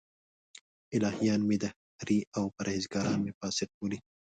الهیان 0.95 1.41
مې 1.49 1.57
دهري 1.63 2.19
او 2.37 2.45
پرهېزګاران 2.55 3.19
مې 3.25 3.31
فاسق 3.39 3.69
بولي. 3.77 3.99